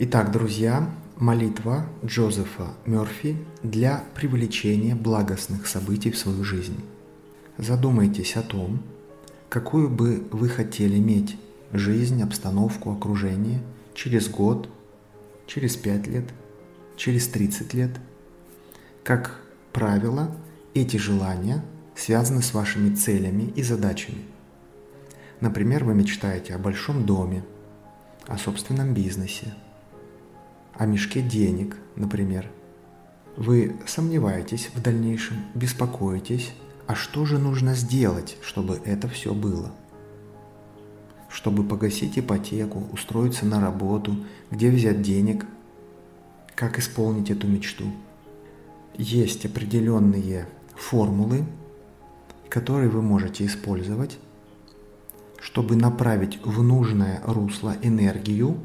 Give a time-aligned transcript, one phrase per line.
[0.00, 6.80] Итак, друзья, молитва Джозефа Мёрфи для привлечения благостных событий в свою жизнь.
[7.56, 8.80] Задумайтесь о том,
[9.48, 11.36] какую бы вы хотели иметь
[11.72, 13.60] жизнь, обстановку, окружение
[13.92, 14.68] через год,
[15.48, 16.32] через пять лет,
[16.96, 17.90] через 30 лет.
[19.02, 19.40] Как
[19.72, 20.30] правило,
[20.74, 21.64] эти желания
[21.96, 24.22] связаны с вашими целями и задачами.
[25.40, 27.42] Например, вы мечтаете о большом доме,
[28.28, 29.54] о собственном бизнесе–
[30.78, 32.48] о мешке денег, например.
[33.36, 36.52] Вы сомневаетесь в дальнейшем, беспокоитесь,
[36.86, 39.72] а что же нужно сделать, чтобы это все было?
[41.28, 44.16] Чтобы погасить ипотеку, устроиться на работу,
[44.50, 45.46] где взять денег,
[46.54, 47.84] как исполнить эту мечту.
[48.96, 51.44] Есть определенные формулы,
[52.48, 54.18] которые вы можете использовать,
[55.40, 58.58] чтобы направить в нужное русло энергию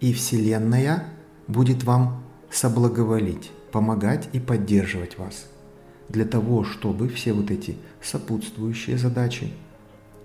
[0.00, 1.04] и Вселенная
[1.46, 5.46] будет вам соблаговолить, помогать и поддерживать вас
[6.10, 9.52] для того, чтобы все вот эти сопутствующие задачи,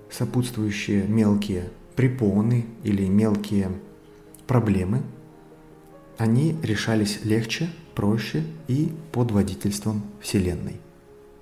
[0.09, 3.71] сопутствующие мелкие препоны или мелкие
[4.47, 5.03] проблемы,
[6.17, 10.77] они решались легче, проще и под водительством Вселенной.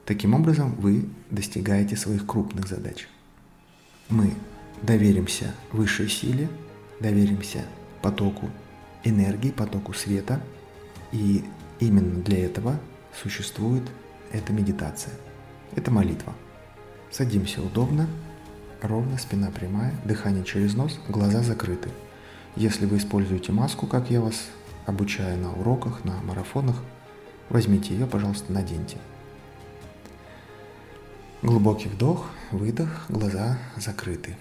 [0.06, 3.08] Таким образом, вы достигаете своих крупных задач.
[4.09, 4.34] Мы
[4.81, 6.50] доверимся высшей силе,
[7.00, 7.64] доверимся
[8.04, 8.52] потоку
[9.04, 10.40] энергии, потоку света.
[11.12, 11.44] И
[11.80, 12.80] именно для этого
[13.20, 13.84] существует
[14.32, 15.14] эта медитация.
[15.76, 16.34] Это молитва.
[17.09, 18.08] Садимся удобно,
[18.81, 21.90] ровно, спина прямая, дыхание через нос, глаза закрыты.
[22.56, 24.48] Если вы используете маску, как я вас
[24.86, 26.76] обучаю на уроках, на марафонах,
[27.50, 28.98] возьмите ее, пожалуйста, наденьте.
[31.42, 34.36] Глубокий вдох, выдох, глаза закрыты.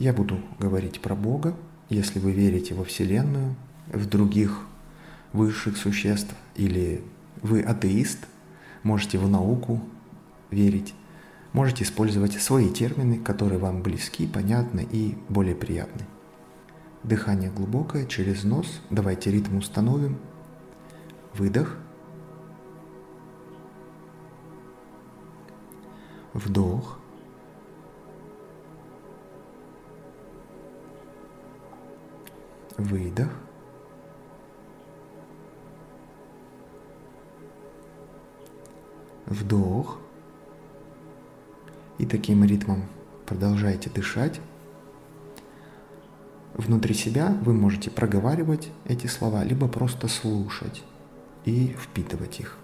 [0.00, 1.54] Я буду говорить про Бога,
[1.90, 3.54] если вы верите во Вселенную,
[3.88, 4.66] в других
[5.34, 7.04] высших существ, или
[7.42, 8.18] вы атеист,
[8.82, 9.82] можете в науку
[10.50, 10.94] верить,
[11.52, 16.06] можете использовать свои термины, которые вам близки, понятны и более приятны.
[17.02, 18.80] Дыхание глубокое через нос.
[18.88, 20.16] Давайте ритм установим.
[21.34, 21.76] Выдох.
[26.32, 26.99] Вдох.
[32.80, 33.28] Выдох.
[39.26, 39.98] Вдох.
[41.98, 42.84] И таким ритмом
[43.26, 44.40] продолжайте дышать.
[46.54, 50.82] Внутри себя вы можете проговаривать эти слова, либо просто слушать
[51.44, 52.56] и впитывать их.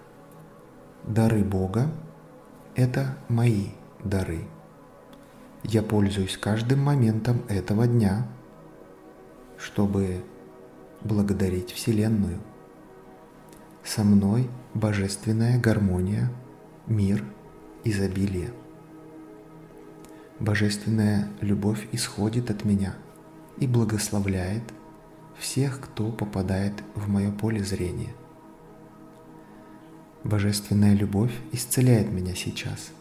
[1.05, 1.91] Дары Бога–
[2.75, 3.69] это мои
[4.03, 4.49] дары.
[5.63, 8.27] Я пользуюсь каждым моментом этого дня–
[9.67, 10.23] чтобы
[11.03, 12.39] благодарить Вселенную.
[13.83, 16.31] Со мной божественная гармония,
[16.87, 17.25] мир,
[17.83, 18.53] изобилие.
[20.39, 22.95] Божественная любовь исходит от меня
[23.59, 24.63] и благословляет
[25.37, 28.15] всех, кто попадает в мое поле зрения.
[30.23, 32.93] Божественная любовь исцеляет меня сейчас.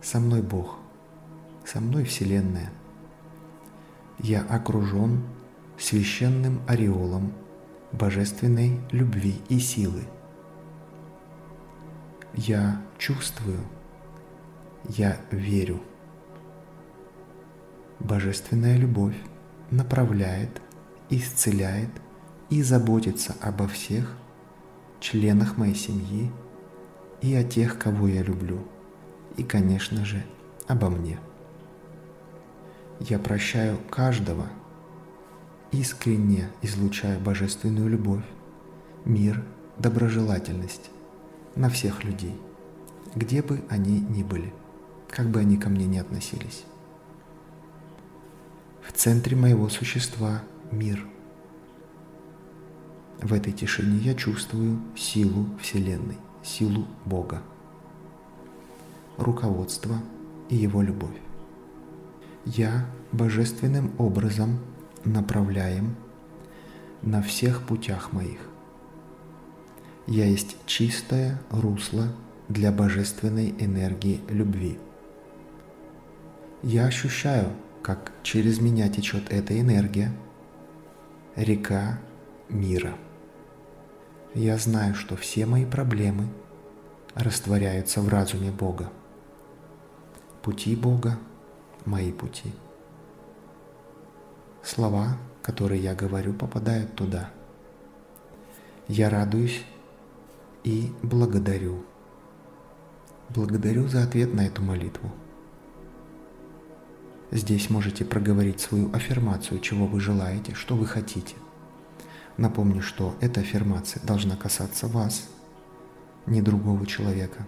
[0.00, 0.78] Со мной Бог,
[1.66, 2.70] со мной Вселенная–
[4.22, 5.24] я окружен
[5.78, 7.32] священным ореолом
[7.90, 10.04] божественной любви и силы.
[12.34, 13.58] Я чувствую,
[14.88, 15.82] я верю.
[17.98, 19.16] Божественная любовь
[19.70, 20.62] направляет,
[21.10, 21.90] исцеляет
[22.48, 24.16] и заботится обо всех
[25.00, 26.30] членах моей семьи
[27.20, 28.66] и о тех, кого я люблю,
[29.36, 30.24] и, конечно же,
[30.66, 31.18] обо мне.
[33.08, 34.46] Я прощаю каждого,
[35.72, 38.22] искренне излучая божественную любовь,
[39.04, 39.44] мир,
[39.76, 40.88] доброжелательность
[41.56, 42.40] на всех людей,
[43.16, 44.54] где бы они ни были,
[45.08, 46.62] как бы они ко мне ни относились.
[48.86, 50.40] В центре моего существа
[50.70, 51.04] мир.
[53.20, 57.42] В этой тишине я чувствую силу Вселенной, силу Бога,
[59.16, 59.96] руководство
[60.48, 61.18] и Его любовь
[62.44, 64.58] я божественным образом
[65.04, 65.96] направляем
[67.02, 68.40] на всех путях моих.
[70.06, 72.08] Я есть чистое русло
[72.48, 74.78] для божественной энергии любви.
[76.62, 77.52] Я ощущаю,
[77.82, 80.12] как через меня течет эта энергия,
[81.36, 81.98] река
[82.48, 82.94] мира.
[84.34, 86.28] Я знаю, что все мои проблемы
[87.14, 88.90] растворяются в разуме Бога.
[90.42, 91.18] Пути Бога
[91.84, 92.52] мои пути.
[94.62, 97.30] Слова, которые я говорю, попадают туда.
[98.88, 99.64] Я радуюсь
[100.64, 101.84] и благодарю.
[103.28, 105.10] Благодарю за ответ на эту молитву.
[107.30, 111.34] Здесь можете проговорить свою аффирмацию, чего вы желаете, что вы хотите.
[112.36, 115.28] Напомню, что эта аффирмация должна касаться вас,
[116.26, 117.46] не другого человека.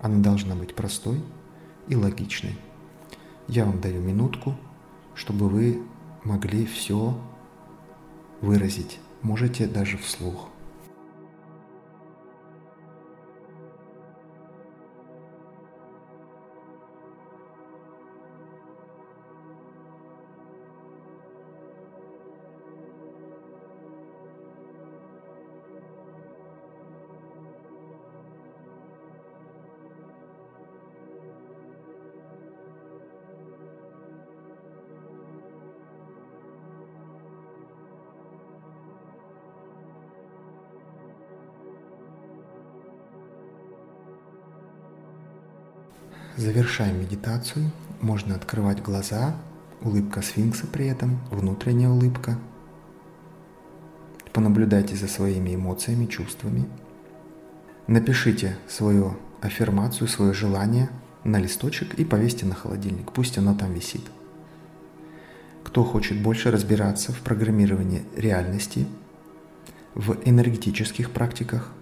[0.00, 1.22] Она должна быть простой
[1.88, 2.56] и логичной.
[3.48, 4.54] Я вам даю минутку,
[5.14, 5.82] чтобы вы
[6.24, 7.14] могли все
[8.40, 8.98] выразить.
[9.22, 10.48] Можете даже вслух.
[46.36, 47.70] Завершаем медитацию.
[48.02, 49.34] Можно открывать глаза,
[49.80, 52.38] улыбка сфинкса при этом, внутренняя улыбка.
[54.34, 56.66] Понаблюдайте за своими эмоциями, чувствами.
[57.86, 60.90] Напишите свою аффирмацию, свое желание
[61.24, 63.12] на листочек и повесьте на холодильник.
[63.12, 64.02] Пусть оно там висит.
[65.64, 68.86] Кто хочет больше разбираться в программировании реальности,
[69.94, 71.72] в энергетических практиках,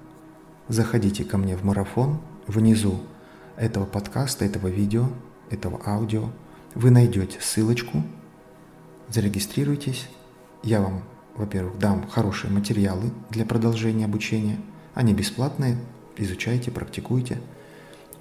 [0.68, 2.20] заходите ко мне в марафон.
[2.46, 3.00] Внизу
[3.56, 5.08] этого подкаста, этого видео,
[5.50, 6.30] этого аудио
[6.74, 8.02] вы найдете ссылочку,
[9.08, 10.08] зарегистрируйтесь.
[10.62, 11.02] Я вам,
[11.36, 14.58] во-первых, дам хорошие материалы для продолжения обучения.
[14.94, 15.76] Они бесплатные,
[16.16, 17.40] изучайте, практикуйте.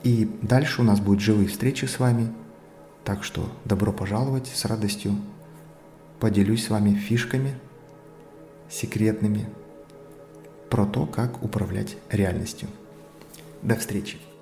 [0.03, 2.31] И дальше у нас будут живые встречи с вами.
[3.03, 5.15] Так что добро пожаловать, с радостью
[6.19, 7.55] поделюсь с вами фишками
[8.69, 9.47] секретными
[10.69, 12.69] про то, как управлять реальностью.
[13.61, 14.32] До встречи!